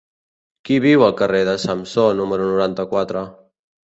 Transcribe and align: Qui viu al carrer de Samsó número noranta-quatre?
Qui 0.69 0.77
viu 0.85 1.03
al 1.07 1.11
carrer 1.19 1.41
de 1.49 1.53
Samsó 1.63 2.05
número 2.21 2.47
noranta-quatre? 2.53 3.23